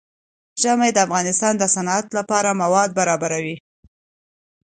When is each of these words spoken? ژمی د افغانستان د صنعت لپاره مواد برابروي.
ژمی 0.61 0.89
د 0.93 0.97
افغانستان 1.05 1.53
د 1.57 1.63
صنعت 1.75 2.07
لپاره 2.17 2.49
مواد 2.61 2.89
برابروي. 2.99 3.57